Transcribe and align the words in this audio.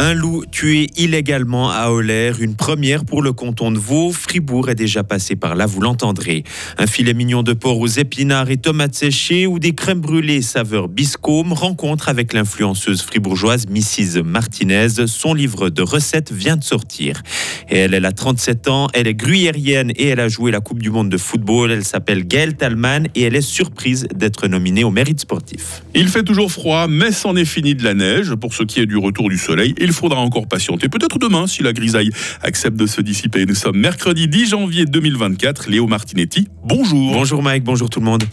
Un 0.00 0.14
loup 0.14 0.44
tué 0.46 0.90
illégalement 0.96 1.72
à 1.72 1.90
Olaire, 1.90 2.40
une 2.40 2.54
première 2.54 3.04
pour 3.04 3.20
le 3.20 3.32
canton 3.32 3.72
de 3.72 3.80
Vaud. 3.80 4.12
Fribourg 4.12 4.68
est 4.68 4.76
déjà 4.76 5.02
passé 5.02 5.34
par 5.34 5.56
là, 5.56 5.66
vous 5.66 5.80
l'entendrez. 5.80 6.44
Un 6.78 6.86
filet 6.86 7.14
mignon 7.14 7.42
de 7.42 7.52
porc 7.52 7.80
aux 7.80 7.88
épinards 7.88 8.48
et 8.48 8.58
tomates 8.58 8.94
séchées 8.94 9.48
ou 9.48 9.58
des 9.58 9.74
crèmes 9.74 9.98
brûlées 9.98 10.40
saveur 10.40 10.86
biscombe. 10.86 11.52
Rencontre 11.52 12.08
avec 12.08 12.32
l'influenceuse 12.32 13.02
fribourgeoise 13.02 13.66
Mrs. 13.66 14.22
Martinez. 14.22 15.08
Son 15.08 15.34
livre 15.34 15.68
de 15.68 15.82
recettes 15.82 16.30
vient 16.30 16.56
de 16.56 16.62
sortir. 16.62 17.20
Et 17.68 17.78
elle, 17.78 17.92
elle 17.92 18.06
a 18.06 18.12
37 18.12 18.68
ans, 18.68 18.86
elle 18.94 19.08
est 19.08 19.16
gruyérienne 19.16 19.90
et 19.96 20.06
elle 20.06 20.20
a 20.20 20.28
joué 20.28 20.52
la 20.52 20.60
Coupe 20.60 20.80
du 20.80 20.90
Monde 20.90 21.08
de 21.08 21.18
football. 21.18 21.72
Elle 21.72 21.84
s'appelle 21.84 22.24
Gaëlle 22.24 22.54
Talman 22.54 23.08
et 23.16 23.22
elle 23.22 23.34
est 23.34 23.40
surprise 23.40 24.06
d'être 24.14 24.46
nominée 24.46 24.84
au 24.84 24.92
mérite 24.92 25.18
sportif. 25.18 25.82
Il 25.96 26.06
fait 26.06 26.22
toujours 26.22 26.52
froid, 26.52 26.86
mais 26.86 27.10
c'en 27.10 27.34
est 27.34 27.44
fini 27.44 27.74
de 27.74 27.82
la 27.82 27.94
neige. 27.94 28.36
Pour 28.36 28.54
ce 28.54 28.62
qui 28.62 28.78
est 28.78 28.86
du 28.86 28.96
retour 28.96 29.28
du 29.28 29.38
soleil, 29.38 29.74
il 29.88 29.94
faudra 29.94 30.20
encore 30.20 30.46
patienter. 30.46 30.88
Peut-être 30.88 31.18
demain, 31.18 31.46
si 31.46 31.62
la 31.62 31.72
grisaille 31.72 32.10
accepte 32.42 32.76
de 32.76 32.86
se 32.86 33.00
dissiper. 33.00 33.46
Nous 33.46 33.54
sommes 33.54 33.78
mercredi 33.78 34.28
10 34.28 34.50
janvier 34.50 34.84
2024. 34.84 35.70
Léo 35.70 35.86
Martinetti, 35.86 36.46
bonjour. 36.62 37.12
Bonjour 37.12 37.42
Mike, 37.42 37.64
bonjour 37.64 37.88
tout 37.88 38.00
le 38.00 38.06
monde. 38.06 38.24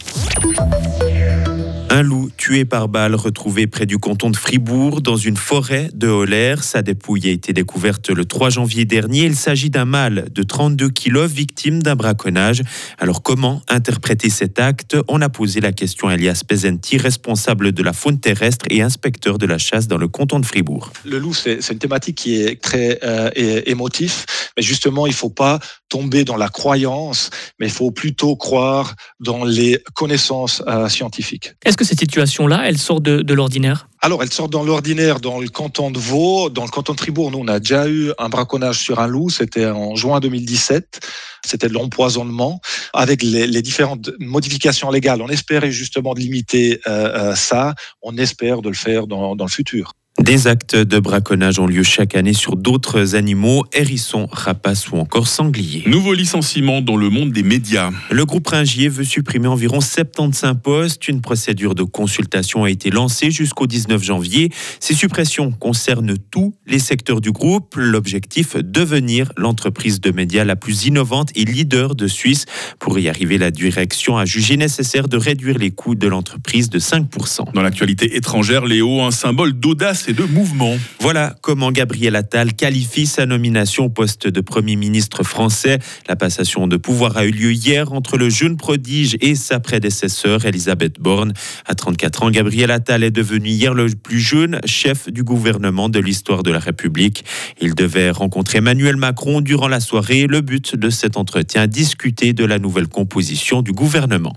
Un 1.96 2.02
loup 2.02 2.28
tué 2.36 2.66
par 2.66 2.88
balle 2.88 3.14
retrouvé 3.14 3.66
près 3.66 3.86
du 3.86 3.96
canton 3.96 4.28
de 4.28 4.36
Fribourg 4.36 5.00
dans 5.00 5.16
une 5.16 5.38
forêt 5.38 5.88
de 5.94 6.08
Holler. 6.08 6.56
Sa 6.60 6.82
dépouille 6.82 7.26
a 7.26 7.30
été 7.30 7.54
découverte 7.54 8.10
le 8.10 8.26
3 8.26 8.50
janvier 8.50 8.84
dernier. 8.84 9.20
Il 9.24 9.34
s'agit 9.34 9.70
d'un 9.70 9.86
mâle 9.86 10.26
de 10.30 10.42
32 10.42 10.90
kilos 10.90 11.32
victime 11.32 11.82
d'un 11.82 11.96
braconnage. 11.96 12.62
Alors 12.98 13.22
comment 13.22 13.62
interpréter 13.66 14.28
cet 14.28 14.58
acte? 14.58 14.94
On 15.08 15.22
a 15.22 15.30
posé 15.30 15.60
la 15.60 15.72
question 15.72 16.08
à 16.08 16.16
Elias 16.16 16.42
Pezenti, 16.46 16.98
responsable 16.98 17.72
de 17.72 17.82
la 17.82 17.94
faune 17.94 18.20
terrestre 18.20 18.66
et 18.68 18.82
inspecteur 18.82 19.38
de 19.38 19.46
la 19.46 19.56
chasse 19.56 19.88
dans 19.88 19.96
le 19.96 20.08
canton 20.08 20.38
de 20.38 20.44
Fribourg. 20.44 20.92
Le 21.06 21.18
loup, 21.18 21.32
c'est 21.32 21.66
une 21.70 21.78
thématique 21.78 22.18
qui 22.18 22.42
est 22.42 22.60
très 22.60 22.98
euh, 23.04 23.30
émotif, 23.64 24.26
mais 24.54 24.62
justement, 24.62 25.06
il 25.06 25.12
ne 25.12 25.16
faut 25.16 25.30
pas 25.30 25.60
tomber 25.88 26.24
dans 26.24 26.36
la 26.36 26.50
croyance, 26.50 27.30
mais 27.58 27.68
il 27.68 27.72
faut 27.72 27.90
plutôt 27.90 28.36
croire 28.36 28.94
dans 29.18 29.44
les 29.44 29.82
connaissances 29.94 30.62
euh, 30.66 30.90
scientifiques. 30.90 31.54
Est-ce 31.64 31.78
que 31.78 31.85
cette 31.86 32.00
situation-là, 32.00 32.62
elle 32.66 32.78
sort 32.78 33.00
de, 33.00 33.32
l'ordinaire? 33.32 33.88
Alors, 34.02 34.22
elle 34.22 34.32
sort 34.32 34.48
dans 34.48 34.62
l'ordinaire 34.62 35.20
dans 35.20 35.40
le 35.40 35.48
canton 35.48 35.90
de 35.90 35.98
Vaud. 35.98 36.50
Dans 36.50 36.64
le 36.64 36.70
canton 36.70 36.94
de 36.94 37.00
Fribourg, 37.00 37.30
nous, 37.30 37.38
on 37.38 37.48
a 37.48 37.58
déjà 37.60 37.88
eu 37.88 38.12
un 38.18 38.28
braconnage 38.28 38.78
sur 38.78 39.00
un 39.00 39.06
loup. 39.06 39.30
C'était 39.30 39.66
en 39.66 39.94
juin 39.94 40.20
2017. 40.20 41.00
C'était 41.44 41.68
de 41.68 41.72
l'empoisonnement. 41.72 42.60
Avec 42.92 43.22
les, 43.22 43.62
différentes 43.62 44.10
modifications 44.18 44.90
légales, 44.90 45.22
on 45.22 45.28
espérait 45.28 45.72
justement 45.72 46.14
de 46.14 46.20
limiter 46.20 46.80
euh, 46.86 47.30
euh, 47.30 47.34
ça. 47.34 47.74
On 48.02 48.16
espère 48.18 48.62
de 48.62 48.68
le 48.68 48.74
faire 48.74 49.06
dans 49.06 49.34
le 49.38 49.48
futur. 49.48 49.94
Des 50.18 50.46
actes 50.46 50.76
de 50.76 50.98
braconnage 50.98 51.58
ont 51.58 51.66
lieu 51.66 51.82
chaque 51.82 52.16
année 52.16 52.32
sur 52.32 52.56
d'autres 52.56 53.16
animaux, 53.16 53.66
hérissons, 53.74 54.26
rapaces 54.32 54.90
ou 54.90 54.96
encore 54.96 55.28
sangliers. 55.28 55.82
Nouveau 55.86 56.14
licenciement 56.14 56.80
dans 56.80 56.96
le 56.96 57.10
monde 57.10 57.32
des 57.32 57.42
médias. 57.42 57.90
Le 58.10 58.24
groupe 58.24 58.48
Ringier 58.48 58.88
veut 58.88 59.04
supprimer 59.04 59.46
environ 59.46 59.82
75 59.82 60.56
postes. 60.62 61.06
Une 61.08 61.20
procédure 61.20 61.74
de 61.74 61.82
consultation 61.82 62.64
a 62.64 62.70
été 62.70 62.90
lancée 62.90 63.30
jusqu'au 63.30 63.66
19 63.66 64.02
janvier. 64.02 64.50
Ces 64.80 64.94
suppressions 64.94 65.52
concernent 65.52 66.16
tous 66.30 66.54
les 66.66 66.78
secteurs 66.78 67.20
du 67.20 67.30
groupe. 67.30 67.74
L'objectif, 67.76 68.56
devenir 68.56 69.30
l'entreprise 69.36 70.00
de 70.00 70.12
médias 70.12 70.44
la 70.44 70.56
plus 70.56 70.86
innovante 70.86 71.28
et 71.34 71.44
leader 71.44 71.94
de 71.94 72.08
Suisse. 72.08 72.46
Pour 72.78 72.98
y 72.98 73.10
arriver, 73.10 73.36
la 73.36 73.50
direction 73.50 74.16
a 74.16 74.24
jugé 74.24 74.56
nécessaire 74.56 75.08
de 75.08 75.18
réduire 75.18 75.58
les 75.58 75.72
coûts 75.72 75.94
de 75.94 76.08
l'entreprise 76.08 76.70
de 76.70 76.78
5%. 76.78 77.52
Dans 77.52 77.62
l'actualité 77.62 78.16
étrangère, 78.16 78.64
Léo, 78.64 79.02
un 79.02 79.10
symbole 79.10 79.52
d'audace 79.52 80.05
et 80.08 80.12
de 80.12 80.24
mouvement. 80.24 80.76
Voilà 81.00 81.34
comment 81.40 81.72
Gabriel 81.72 82.16
Attal 82.16 82.52
qualifie 82.54 83.06
sa 83.06 83.26
nomination 83.26 83.86
au 83.86 83.88
poste 83.88 84.28
de 84.28 84.40
Premier 84.40 84.76
ministre 84.76 85.22
français. 85.22 85.78
La 86.08 86.16
passation 86.16 86.66
de 86.66 86.76
pouvoir 86.76 87.16
a 87.16 87.24
eu 87.24 87.30
lieu 87.30 87.52
hier 87.52 87.92
entre 87.92 88.16
le 88.16 88.28
jeune 88.28 88.56
prodige 88.56 89.16
et 89.20 89.34
sa 89.34 89.60
prédécesseur 89.60 90.44
Elisabeth 90.44 91.00
Borne. 91.00 91.32
À 91.66 91.74
34 91.74 92.22
ans, 92.24 92.30
Gabriel 92.30 92.70
Attal 92.70 93.04
est 93.04 93.10
devenu 93.10 93.48
hier 93.48 93.74
le 93.74 93.88
plus 93.88 94.20
jeune 94.20 94.60
chef 94.64 95.08
du 95.10 95.22
gouvernement 95.22 95.88
de 95.88 95.98
l'histoire 95.98 96.42
de 96.42 96.50
la 96.50 96.58
République. 96.58 97.24
Il 97.60 97.74
devait 97.74 98.10
rencontrer 98.10 98.58
Emmanuel 98.58 98.96
Macron 98.96 99.40
durant 99.40 99.68
la 99.68 99.80
soirée. 99.80 100.26
Le 100.26 100.40
but 100.40 100.76
de 100.76 100.90
cet 100.90 101.16
entretien, 101.16 101.66
discuter 101.66 102.32
de 102.32 102.44
la 102.44 102.58
nouvelle 102.58 102.88
composition 102.88 103.62
du 103.62 103.72
gouvernement. 103.72 104.34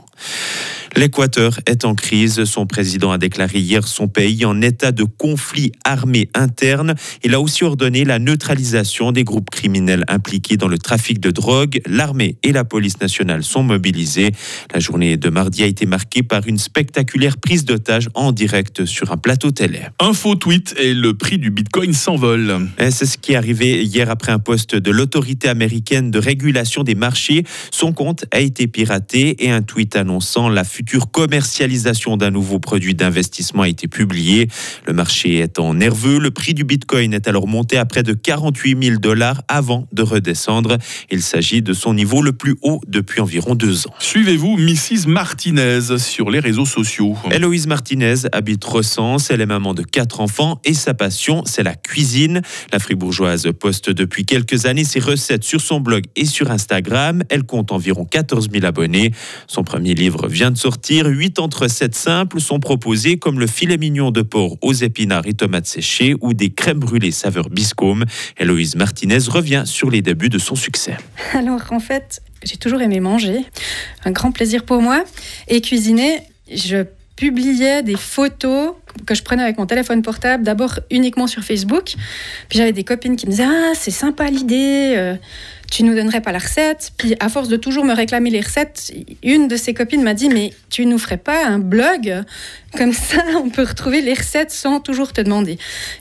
L'Équateur 0.95 1.59
est 1.65 1.85
en 1.85 1.95
crise. 1.95 2.43
Son 2.45 2.65
président 2.65 3.11
a 3.11 3.17
déclaré 3.17 3.59
hier 3.59 3.87
son 3.87 4.07
pays 4.07 4.45
en 4.45 4.61
état 4.61 4.91
de 4.91 5.03
conflit 5.03 5.71
armé 5.85 6.29
interne. 6.33 6.95
Il 7.23 7.33
a 7.33 7.41
aussi 7.41 7.63
ordonné 7.63 8.05
la 8.05 8.19
neutralisation 8.19 9.11
des 9.11 9.23
groupes 9.23 9.49
criminels 9.49 10.03
impliqués 10.07 10.57
dans 10.57 10.67
le 10.67 10.77
trafic 10.77 11.19
de 11.19 11.31
drogue. 11.31 11.81
L'armée 11.85 12.37
et 12.43 12.51
la 12.51 12.63
police 12.63 12.99
nationale 12.99 13.43
sont 13.43 13.63
mobilisées. 13.63 14.31
La 14.73 14.79
journée 14.79 15.17
de 15.17 15.29
mardi 15.29 15.63
a 15.63 15.67
été 15.67 15.85
marquée 15.85 16.23
par 16.23 16.47
une 16.47 16.57
spectaculaire 16.57 17.37
prise 17.37 17.65
d'otage 17.65 18.09
en 18.13 18.31
direct 18.31 18.85
sur 18.85 19.11
un 19.11 19.17
plateau 19.17 19.51
télé. 19.51 19.81
Un 19.99 20.13
faux 20.13 20.35
tweet 20.35 20.75
et 20.79 20.93
le 20.93 21.13
prix 21.13 21.37
du 21.37 21.51
bitcoin 21.51 21.93
s'envole. 21.93 22.67
C'est 22.91 23.05
ce 23.05 23.17
qui 23.17 23.33
est 23.33 23.35
arrivé 23.35 23.83
hier 23.83 24.09
après 24.09 24.31
un 24.31 24.39
poste 24.39 24.75
de 24.75 24.91
l'autorité 24.91 25.47
américaine 25.47 26.11
de 26.11 26.19
régulation 26.19 26.83
des 26.83 26.95
marchés. 26.95 27.43
Son 27.71 27.93
compte 27.93 28.25
a 28.31 28.39
été 28.39 28.67
piraté 28.67 29.45
et 29.45 29.51
un 29.51 29.61
tweet 29.61 29.95
annonçant 29.95 30.49
la 30.49 30.63
future 30.79 31.11
commercialisation 31.11 32.15
d'un 32.15 32.31
nouveau 32.31 32.57
produit 32.59 32.95
d'investissement 32.95 33.63
a 33.63 33.67
été 33.67 33.89
publié. 33.89 34.47
Le 34.87 34.93
marché 34.93 35.39
étant 35.39 35.73
nerveux, 35.73 36.19
le 36.19 36.31
prix 36.31 36.53
du 36.53 36.63
Bitcoin 36.63 37.13
est 37.13 37.27
alors 37.27 37.49
monté 37.49 37.77
à 37.77 37.83
près 37.83 38.01
de 38.01 38.13
48 38.13 38.81
000 38.81 38.97
dollars 38.99 39.41
avant 39.49 39.89
de 39.91 40.03
redescendre. 40.03 40.77
Il 41.11 41.21
s'agit 41.21 41.61
de 41.61 41.73
son 41.73 41.93
niveau 41.93 42.21
le 42.21 42.31
plus 42.31 42.55
haut 42.61 42.79
depuis 42.87 43.19
environ 43.19 43.55
deux 43.55 43.87
ans. 43.87 43.93
Suivez-vous 43.99 44.55
Mrs. 44.55 45.07
Martinez 45.07 45.97
sur 45.97 46.31
les 46.31 46.39
réseaux 46.39 46.65
sociaux. 46.65 47.17
Héloïse 47.29 47.67
Martinez 47.67 48.15
habite 48.31 48.63
Ressens, 48.63 49.31
elle 49.31 49.41
est 49.41 49.45
maman 49.45 49.73
de 49.73 49.83
quatre 49.83 50.21
enfants 50.21 50.61
et 50.63 50.73
sa 50.73 50.93
passion, 50.93 51.43
c'est 51.45 51.63
la 51.63 51.75
cuisine. 51.75 52.41
La 52.71 52.79
fribourgeoise 52.79 53.49
poste 53.59 53.89
depuis 53.89 54.23
quelques 54.23 54.65
années 54.65 54.85
ses 54.85 55.01
recettes 55.01 55.43
sur 55.43 55.59
son 55.59 55.81
blog 55.81 56.05
et 56.15 56.23
sur 56.23 56.51
Instagram. 56.51 57.21
Elle 57.27 57.43
compte 57.43 57.73
environ 57.73 58.05
14 58.05 58.47
000 58.49 58.65
abonnés. 58.65 59.11
Son 59.45 59.65
premier 59.65 59.93
livre 59.93 60.29
vient 60.29 60.51
de 60.51 60.57
sortir. 60.57 60.68
Huit 60.89 61.39
entre 61.39 61.67
sept 61.67 61.95
simples 61.95 62.39
sont 62.39 62.59
proposés 62.59 63.17
comme 63.17 63.39
le 63.39 63.47
filet 63.47 63.77
mignon 63.77 64.11
de 64.11 64.21
porc 64.21 64.57
aux 64.61 64.73
épinards 64.73 65.27
et 65.27 65.33
tomates 65.33 65.65
séchées 65.65 66.15
ou 66.21 66.33
des 66.33 66.49
crèmes 66.49 66.79
brûlées 66.79 67.11
saveur 67.11 67.49
biscombe. 67.49 68.05
Héloïse 68.37 68.75
Martinez 68.75 69.19
revient 69.29 69.63
sur 69.65 69.89
les 69.89 70.01
débuts 70.01 70.29
de 70.29 70.39
son 70.39 70.55
succès. 70.55 70.97
Alors 71.33 71.61
en 71.71 71.79
fait, 71.79 72.21
j'ai 72.43 72.57
toujours 72.57 72.81
aimé 72.81 72.99
manger, 72.99 73.45
un 74.05 74.11
grand 74.11 74.31
plaisir 74.31 74.63
pour 74.63 74.81
moi, 74.81 75.03
et 75.47 75.61
cuisiner. 75.61 76.19
Je 76.51 76.85
publiais 77.19 77.83
des 77.83 77.97
photos 77.97 78.75
que 79.05 79.13
je 79.13 79.23
prenais 79.23 79.43
avec 79.43 79.57
mon 79.57 79.65
téléphone 79.65 80.01
portable, 80.01 80.41
d'abord 80.45 80.79
uniquement 80.89 81.27
sur 81.27 81.43
Facebook. 81.43 81.95
Puis 82.47 82.57
j'avais 82.57 82.71
des 82.71 82.85
copines 82.85 83.17
qui 83.17 83.25
me 83.25 83.31
disaient 83.31 83.43
Ah, 83.43 83.73
c'est 83.75 83.91
sympa 83.91 84.29
l'idée, 84.29 84.93
euh, 84.95 85.15
tu 85.69 85.83
nous 85.83 85.93
donnerais 85.93 86.21
pas 86.21 86.31
la 86.31 86.39
recette. 86.39 86.91
Puis 86.95 87.15
à 87.19 87.27
force 87.27 87.49
de 87.49 87.57
toujours 87.57 87.83
me 87.83 87.93
réclamer 87.93 88.29
les 88.29 88.39
recettes, 88.39 88.93
une 89.21 89.49
de 89.49 89.57
ces 89.57 89.73
copines 89.73 90.01
m'a 90.01 90.13
dit 90.13 90.29
Mais 90.29 90.53
tu 90.69 90.85
nous 90.85 90.97
ferais 90.97 91.17
pas 91.17 91.45
un 91.45 91.59
blog? 91.59 92.23
Comme 92.77 92.93
ça, 92.93 93.21
on 93.43 93.49
peut 93.49 93.63
retrouver 93.63 94.01
les 94.01 94.13
recettes 94.13 94.51
sans 94.51 94.79
toujours 94.79 95.11
te 95.11 95.19
demander. 95.19 95.57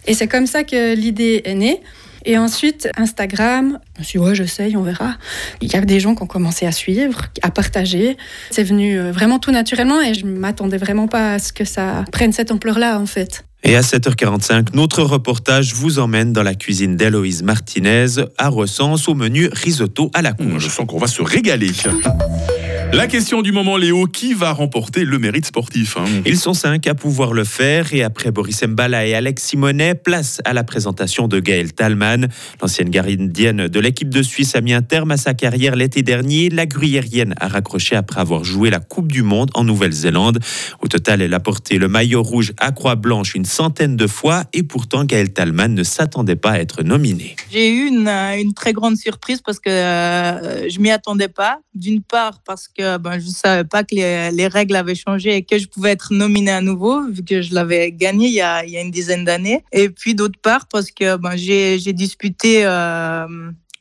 Et 0.06 0.14
c'est 0.14 0.28
comme 0.28 0.46
ça 0.46 0.62
que 0.62 0.94
l'idée 0.94 1.42
est 1.44 1.54
née. 1.56 1.80
Et 2.28 2.36
ensuite, 2.36 2.90
Instagram, 2.98 3.78
je 3.94 4.00
me 4.00 4.04
suis 4.04 4.18
dit, 4.18 4.24
ouais, 4.24 4.34
j'essaye, 4.34 4.76
on 4.76 4.82
verra. 4.82 5.16
Il 5.62 5.72
y 5.72 5.76
a 5.76 5.80
des 5.80 5.98
gens 5.98 6.14
qui 6.14 6.22
ont 6.22 6.26
commencé 6.26 6.66
à 6.66 6.72
suivre, 6.72 7.22
à 7.40 7.50
partager. 7.50 8.18
C'est 8.50 8.64
venu 8.64 8.98
vraiment 8.98 9.38
tout 9.38 9.50
naturellement 9.50 10.02
et 10.02 10.12
je 10.12 10.26
ne 10.26 10.38
m'attendais 10.38 10.76
vraiment 10.76 11.08
pas 11.08 11.32
à 11.32 11.38
ce 11.38 11.54
que 11.54 11.64
ça 11.64 12.04
prenne 12.12 12.32
cette 12.32 12.52
ampleur-là, 12.52 13.00
en 13.00 13.06
fait. 13.06 13.46
Et 13.64 13.76
à 13.76 13.80
7h45, 13.80 14.74
notre 14.74 15.02
reportage 15.02 15.72
vous 15.72 15.98
emmène 15.98 16.34
dans 16.34 16.42
la 16.42 16.54
cuisine 16.54 16.96
d'Héloïse 16.96 17.42
Martinez 17.42 18.06
à 18.36 18.50
Recense 18.50 19.08
au 19.08 19.14
menu 19.14 19.48
risotto 19.50 20.10
à 20.12 20.20
la 20.20 20.34
conge. 20.34 20.64
Je 20.64 20.68
sens 20.68 20.86
qu'on 20.86 20.98
va 20.98 21.06
se 21.06 21.22
régaler. 21.22 21.72
La 22.92 23.06
question 23.06 23.42
du 23.42 23.52
moment, 23.52 23.76
Léo, 23.76 24.06
qui 24.06 24.32
va 24.32 24.52
remporter 24.52 25.04
le 25.04 25.18
mérite 25.18 25.44
sportif 25.44 25.96
hein? 25.98 26.06
Ils 26.24 26.38
sont 26.38 26.54
cinq 26.54 26.86
à 26.86 26.94
pouvoir 26.94 27.32
le 27.32 27.44
faire 27.44 27.92
et 27.92 28.02
après 28.02 28.30
Boris 28.30 28.62
Mbala 28.62 29.06
et 29.06 29.14
Alex 29.14 29.42
Simonet, 29.42 29.94
place 29.94 30.40
à 30.44 30.54
la 30.54 30.64
présentation 30.64 31.28
de 31.28 31.38
Gaël 31.38 31.74
Talman. 31.74 32.28
L'ancienne 32.62 32.88
gardienne 32.88 33.68
de 33.68 33.80
l'équipe 33.80 34.08
de 34.08 34.22
Suisse 34.22 34.56
a 34.56 34.62
mis 34.62 34.72
un 34.72 34.80
terme 34.82 35.10
à 35.10 35.16
sa 35.18 35.34
carrière 35.34 35.76
l'été 35.76 36.02
dernier. 36.02 36.48
La 36.48 36.64
gruyérienne 36.64 37.34
a 37.38 37.48
raccroché 37.48 37.94
après 37.94 38.20
avoir 38.20 38.42
joué 38.42 38.70
la 38.70 38.80
Coupe 38.80 39.12
du 39.12 39.22
Monde 39.22 39.50
en 39.54 39.64
Nouvelle-Zélande. 39.64 40.40
Au 40.80 40.88
total, 40.88 41.20
elle 41.20 41.34
a 41.34 41.40
porté 41.40 41.78
le 41.78 41.88
maillot 41.88 42.22
rouge 42.22 42.52
à 42.58 42.72
Croix-Blanche 42.72 43.34
une 43.34 43.44
centaine 43.44 43.96
de 43.96 44.06
fois 44.06 44.44
et 44.54 44.62
pourtant 44.62 45.04
Gaël 45.04 45.32
Talman 45.32 45.74
ne 45.74 45.82
s'attendait 45.82 46.36
pas 46.36 46.52
à 46.52 46.58
être 46.58 46.82
nominé. 46.82 47.36
J'ai 47.52 47.70
eu 47.70 47.86
une, 47.86 48.08
une, 48.08 48.54
très 48.54 48.72
grande 48.72 48.96
surprise 48.96 49.42
parce 49.44 49.60
que 49.60 49.68
euh, 49.68 50.68
je 50.70 50.80
m'y 50.80 50.90
attendais 50.90 51.28
pas. 51.28 51.60
D'une 51.74 52.02
part 52.02 52.40
parce 52.44 52.66
que 52.66 52.77
ben, 52.82 53.18
je 53.18 53.26
ne 53.26 53.32
savais 53.32 53.64
pas 53.64 53.84
que 53.84 53.94
les, 53.94 54.30
les, 54.30 54.46
règles 54.46 54.76
avaient 54.76 54.94
changé 54.94 55.36
et 55.36 55.42
que 55.42 55.58
je 55.58 55.66
pouvais 55.66 55.90
être 55.90 56.12
nominé 56.12 56.50
à 56.50 56.60
nouveau 56.60 57.06
vu 57.08 57.24
que 57.24 57.42
je 57.42 57.54
l'avais 57.54 57.92
gagné 57.92 58.28
il 58.28 58.34
y, 58.34 58.40
a, 58.40 58.64
il 58.64 58.70
y, 58.70 58.76
a, 58.76 58.80
une 58.80 58.90
dizaine 58.90 59.24
d'années. 59.24 59.64
Et 59.72 59.88
puis 59.88 60.14
d'autre 60.14 60.38
part 60.40 60.66
parce 60.68 60.90
que 60.90 61.16
ben, 61.16 61.36
j'ai 61.36 61.92
disputé 61.92 62.64
euh, 62.64 63.26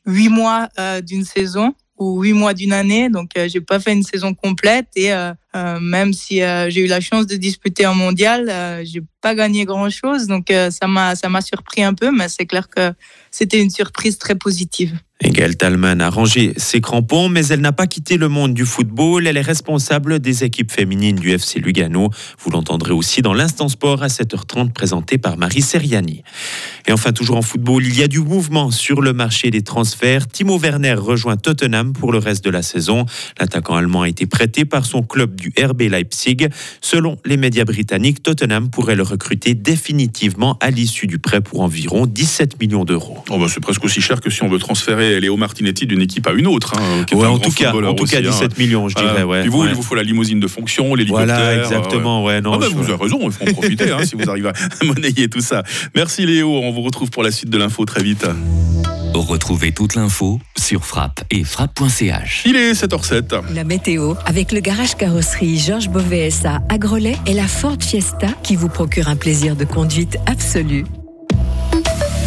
huit 0.08 0.30
mois 0.30 0.68
euh, 0.78 1.00
d'une 1.00 1.24
saison 1.24 1.74
ou 1.98 2.22
huit 2.22 2.32
mois 2.32 2.54
d'une 2.54 2.72
année. 2.72 3.10
Donc, 3.10 3.30
euh, 3.36 3.48
j'ai 3.48 3.60
pas 3.60 3.78
fait 3.78 3.92
une 3.92 4.02
saison 4.02 4.34
complète 4.34 4.88
et 4.96 5.12
euh, 5.12 5.34
même 5.80 6.12
si 6.12 6.40
j'ai 6.68 6.80
eu 6.80 6.86
la 6.86 7.00
chance 7.00 7.26
de 7.26 7.36
disputer 7.36 7.84
un 7.84 7.94
mondial, 7.94 8.50
j'ai 8.84 9.02
pas 9.20 9.34
gagné 9.34 9.64
grand 9.64 9.90
chose. 9.90 10.26
Donc, 10.26 10.52
ça 10.70 10.86
m'a 10.86 11.14
ça 11.14 11.28
m'a 11.28 11.40
surpris 11.40 11.82
un 11.82 11.94
peu, 11.94 12.10
mais 12.10 12.28
c'est 12.28 12.46
clair 12.46 12.68
que 12.68 12.92
c'était 13.30 13.60
une 13.60 13.70
surprise 13.70 14.18
très 14.18 14.34
positive. 14.34 14.98
Gaëlle 15.20 15.56
Talman 15.56 16.00
a 16.00 16.10
rangé 16.10 16.52
ses 16.56 16.80
crampons, 16.80 17.28
mais 17.28 17.46
elle 17.48 17.60
n'a 17.60 17.72
pas 17.72 17.88
quitté 17.88 18.16
le 18.16 18.28
monde 18.28 18.54
du 18.54 18.64
football. 18.64 19.26
Elle 19.26 19.36
est 19.36 19.40
responsable 19.40 20.20
des 20.20 20.44
équipes 20.44 20.70
féminines 20.70 21.16
du 21.16 21.32
FC 21.32 21.58
Lugano. 21.58 22.10
Vous 22.38 22.50
l'entendrez 22.50 22.92
aussi 22.92 23.20
dans 23.20 23.34
l'instant 23.34 23.68
sport 23.68 24.02
à 24.04 24.06
7h30 24.06 24.72
présenté 24.72 25.18
par 25.18 25.36
Marie 25.36 25.62
Seriani. 25.62 26.22
Et 26.86 26.92
enfin, 26.92 27.12
toujours 27.12 27.36
en 27.36 27.42
football, 27.42 27.84
il 27.84 27.98
y 27.98 28.04
a 28.04 28.08
du 28.08 28.20
mouvement 28.20 28.70
sur 28.70 29.00
le 29.00 29.12
marché 29.12 29.50
des 29.50 29.62
transferts. 29.62 30.28
Timo 30.28 30.56
Werner 30.56 30.94
rejoint 30.94 31.36
Tottenham 31.36 31.92
pour 31.92 32.12
le 32.12 32.18
reste 32.18 32.44
de 32.44 32.50
la 32.50 32.62
saison. 32.62 33.04
L'attaquant 33.40 33.74
allemand 33.74 34.02
a 34.02 34.08
été 34.08 34.26
prêté 34.26 34.64
par 34.64 34.86
son 34.86 35.02
club 35.02 35.34
du 35.34 35.52
RB 35.60 35.82
Leipzig. 35.82 36.48
Selon 36.80 37.18
les 37.24 37.36
médias 37.36 37.64
britanniques, 37.64 38.22
Tottenham 38.22 38.70
pourrait 38.70 38.96
le 38.96 39.02
recruter 39.08 39.54
définitivement 39.54 40.56
à 40.60 40.70
l'issue 40.70 41.06
du 41.06 41.18
prêt 41.18 41.40
pour 41.40 41.60
environ 41.60 42.06
17 42.06 42.60
millions 42.60 42.84
d'euros. 42.84 43.18
Oh 43.30 43.38
bah 43.38 43.46
c'est 43.48 43.60
presque 43.60 43.84
aussi 43.84 44.00
cher 44.00 44.20
que 44.20 44.30
si 44.30 44.42
on 44.42 44.48
veut 44.48 44.58
transférer 44.58 45.20
Léo 45.20 45.36
Martinetti 45.36 45.86
d'une 45.86 46.00
équipe 46.00 46.26
à 46.26 46.32
une 46.32 46.46
autre. 46.46 46.74
Hein, 46.76 47.00
en, 47.00 47.04
tout 47.38 47.52
cas, 47.52 47.72
en 47.72 47.94
tout 47.94 48.04
cas, 48.04 48.20
17 48.20 48.42
hein. 48.42 48.54
millions, 48.58 48.88
je 48.88 48.94
dirais. 48.94 49.22
Ouais, 49.22 49.46
vous, 49.48 49.64
il 49.64 49.74
vous 49.74 49.82
faut 49.82 49.94
la 49.94 50.02
limousine 50.02 50.40
de 50.40 50.46
fonction, 50.46 50.94
l'hélicoptère. 50.94 51.26
Voilà, 51.26 51.62
exactement. 51.62 52.24
Ouais, 52.24 52.40
non, 52.40 52.52
ah 52.54 52.58
bah, 52.58 52.66
Vous 52.72 52.84
avez 52.84 53.02
raison, 53.02 53.18
il 53.22 53.32
faut 53.32 53.44
en 53.48 53.52
profiter 53.52 53.90
hein, 53.90 54.04
si 54.04 54.16
vous 54.16 54.28
arrivez 54.28 54.48
à 54.48 54.52
monnayer 54.84 55.28
tout 55.28 55.40
ça. 55.40 55.62
Merci 55.94 56.26
Léo, 56.26 56.56
on 56.56 56.70
vous 56.70 56.82
retrouve 56.82 57.10
pour 57.10 57.22
la 57.22 57.30
suite 57.30 57.50
de 57.50 57.58
l'info 57.58 57.84
très 57.84 58.02
vite. 58.02 58.26
Retrouvez 59.14 59.72
toute 59.72 59.94
l'info 59.94 60.38
sur 60.56 60.84
frappe 60.84 61.22
et 61.30 61.44
frappe.ch. 61.44 62.42
Il 62.46 62.56
est 62.56 62.72
7h07. 62.72 63.52
La 63.54 63.64
météo 63.64 64.14
avec 64.26 64.52
le 64.52 64.60
garage 64.60 64.94
carrosserie 64.96 65.58
Georges 65.58 65.88
Beauvais 65.88 66.30
à 66.44 66.78
Grelais 66.78 67.16
et 67.26 67.34
la 67.34 67.46
Ford 67.46 67.76
Fiesta 67.80 68.28
qui 68.42 68.56
vous 68.56 68.68
procure 68.68 69.08
un 69.08 69.16
plaisir 69.16 69.56
de 69.56 69.64
conduite 69.64 70.18
absolu. 70.26 70.84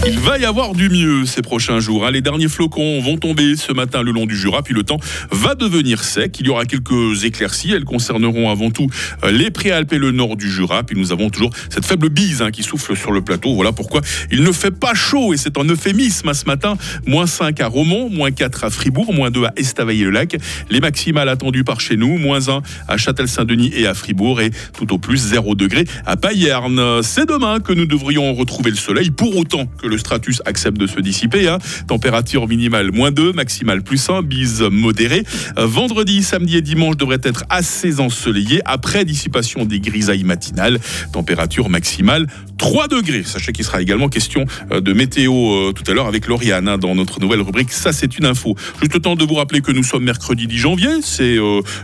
Il 0.03 0.17
va 0.17 0.39
y 0.39 0.45
avoir 0.45 0.73
du 0.73 0.89
mieux 0.89 1.27
ces 1.27 1.43
prochains 1.43 1.79
jours. 1.79 2.07
Hein. 2.07 2.11
Les 2.11 2.21
derniers 2.21 2.47
flocons 2.47 2.99
vont 3.01 3.17
tomber 3.17 3.55
ce 3.55 3.71
matin 3.71 4.01
le 4.01 4.11
long 4.11 4.25
du 4.25 4.35
Jura, 4.35 4.63
puis 4.63 4.73
le 4.73 4.81
temps 4.81 4.97
va 5.29 5.53
devenir 5.53 6.03
sec. 6.03 6.39
Il 6.39 6.47
y 6.47 6.49
aura 6.49 6.65
quelques 6.65 7.23
éclaircies. 7.23 7.71
Elles 7.71 7.85
concerneront 7.85 8.49
avant 8.49 8.71
tout 8.71 8.87
euh, 9.23 9.31
les 9.31 9.51
Préalpes 9.51 9.93
et 9.93 9.99
le 9.99 10.09
nord 10.09 10.37
du 10.37 10.49
Jura. 10.49 10.81
Puis 10.81 10.99
nous 10.99 11.11
avons 11.11 11.29
toujours 11.29 11.51
cette 11.69 11.85
faible 11.85 12.09
bise 12.09 12.41
hein, 12.41 12.49
qui 12.49 12.63
souffle 12.63 12.95
sur 12.95 13.11
le 13.11 13.21
plateau. 13.21 13.53
Voilà 13.53 13.73
pourquoi 13.73 14.01
il 14.31 14.41
ne 14.41 14.51
fait 14.51 14.71
pas 14.71 14.95
chaud 14.95 15.35
et 15.35 15.37
c'est 15.37 15.59
un 15.59 15.65
euphémisme 15.65 16.33
ce 16.33 16.45
matin. 16.45 16.77
Moins 17.05 17.27
5 17.27 17.59
à 17.59 17.67
Romont, 17.67 18.09
moins 18.09 18.31
4 18.31 18.63
à 18.63 18.69
Fribourg, 18.71 19.13
moins 19.13 19.29
2 19.29 19.45
à 19.45 19.53
Estavayer-le-Lac. 19.55 20.35
Les 20.71 20.79
maximales 20.79 21.29
attendues 21.29 21.63
par 21.63 21.79
chez 21.79 21.95
nous, 21.95 22.17
moins 22.17 22.49
1 22.49 22.61
à 22.87 22.97
Châtel-Saint-Denis 22.97 23.71
et 23.75 23.85
à 23.85 23.93
Fribourg 23.93 24.41
et 24.41 24.49
tout 24.75 24.91
au 24.93 24.97
plus 24.97 25.17
0 25.17 25.53
degré 25.53 25.85
à 26.07 26.17
Payerne. 26.17 27.03
C'est 27.03 27.29
demain 27.29 27.59
que 27.59 27.71
nous 27.71 27.85
devrions 27.85 28.33
retrouver 28.33 28.71
le 28.71 28.77
soleil 28.77 29.11
pour 29.11 29.37
autant 29.37 29.67
que 29.67 29.90
le 29.91 29.97
stratus 29.97 30.41
accepte 30.45 30.77
de 30.77 30.87
se 30.87 30.99
dissiper. 30.99 31.47
Hein. 31.47 31.59
Température 31.87 32.47
minimale 32.47 32.91
moins 32.91 33.11
2, 33.11 33.33
maximale 33.33 33.83
plus 33.83 34.09
1, 34.09 34.23
bise 34.23 34.61
modérée. 34.61 35.23
Euh, 35.57 35.67
vendredi, 35.67 36.23
samedi 36.23 36.57
et 36.57 36.61
dimanche 36.61 36.97
devraient 36.97 37.21
être 37.23 37.43
assez 37.49 37.99
ensoleillés 37.99 38.61
après 38.65 39.05
dissipation 39.05 39.65
des 39.65 39.79
grisailles 39.79 40.23
matinales. 40.23 40.79
Température 41.11 41.69
maximale 41.69 42.27
3 42.57 42.87
degrés. 42.87 43.23
Sachez 43.23 43.51
qu'il 43.51 43.65
sera 43.65 43.81
également 43.81 44.07
question 44.07 44.45
euh, 44.71 44.81
de 44.81 44.93
météo 44.93 45.33
euh, 45.33 45.73
tout 45.73 45.89
à 45.91 45.93
l'heure 45.93 46.07
avec 46.07 46.27
Lauriane 46.27 46.67
hein, 46.67 46.77
dans 46.77 46.95
notre 46.95 47.19
nouvelle 47.19 47.41
rubrique. 47.41 47.71
Ça, 47.71 47.91
c'est 47.91 48.17
une 48.17 48.25
info. 48.25 48.55
Juste 48.79 48.93
le 48.93 49.01
temps 49.01 49.15
de 49.15 49.25
vous 49.25 49.35
rappeler 49.35 49.61
que 49.61 49.71
nous 49.71 49.83
sommes 49.83 50.03
mercredi 50.03 50.47
10 50.47 50.57
janvier. 50.57 50.89
C'est 51.01 51.37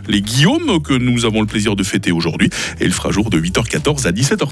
les 0.08 0.22
Guillaume 0.22 0.82
que 0.82 0.94
nous 0.94 1.26
avons 1.26 1.40
le 1.40 1.46
plaisir 1.46 1.76
de 1.76 1.82
fêter 1.82 2.10
aujourd'hui. 2.10 2.48
Et 2.80 2.84
il 2.86 2.92
fera 2.92 3.10
jour 3.10 3.28
de 3.28 3.38
8h14 3.38 4.06
à 4.06 4.12
17h30. 4.12 4.46